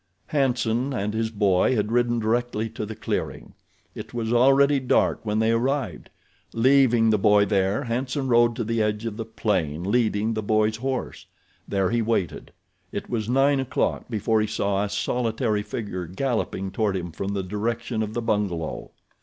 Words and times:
Hanson 0.29 0.93
and 0.93 1.13
his 1.13 1.29
boy 1.29 1.75
had 1.75 1.91
ridden 1.91 2.17
directly 2.17 2.69
to 2.69 2.87
the 2.87 2.95
clearing. 2.95 3.53
It 3.93 4.15
was 4.15 4.33
already 4.33 4.79
dark 4.79 5.19
when 5.23 5.37
they 5.37 5.51
arrived. 5.51 6.09
Leaving 6.55 7.11
the 7.11 7.19
boy 7.19 7.45
there 7.45 7.83
Hanson 7.83 8.27
rode 8.27 8.55
to 8.55 8.63
the 8.63 8.81
edge 8.81 9.05
of 9.05 9.15
the 9.15 9.25
plain, 9.25 9.83
leading 9.83 10.33
the 10.33 10.41
boy's 10.41 10.77
horse. 10.77 11.27
There 11.67 11.91
he 11.91 12.01
waited. 12.01 12.51
It 12.91 13.11
was 13.11 13.29
nine 13.29 13.59
o'clock 13.59 14.05
before 14.09 14.41
he 14.41 14.47
saw 14.47 14.83
a 14.83 14.89
solitary 14.89 15.61
figure 15.61 16.07
galloping 16.07 16.71
toward 16.71 16.95
him 16.97 17.11
from 17.11 17.35
the 17.35 17.43
direction 17.43 18.01
of 18.01 18.15
the 18.15 18.23
bungalow. 18.23 18.89